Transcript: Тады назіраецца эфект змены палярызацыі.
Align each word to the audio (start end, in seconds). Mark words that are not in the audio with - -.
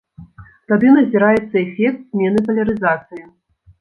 Тады 0.71 0.93
назіраецца 0.95 1.55
эфект 1.65 2.01
змены 2.07 2.39
палярызацыі. 2.49 3.23